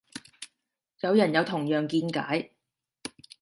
[1.01, 2.49] 有人有同樣見解